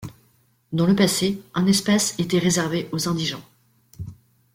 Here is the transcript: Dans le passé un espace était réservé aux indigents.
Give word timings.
Dans 0.73 0.87
le 0.87 0.95
passé 0.95 1.43
un 1.53 1.67
espace 1.67 2.15
était 2.17 2.39
réservé 2.39 2.89
aux 2.91 3.07
indigents. 3.07 3.43